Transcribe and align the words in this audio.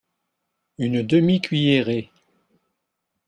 Une 0.79 1.03
demi-cuillerée. 1.03 2.11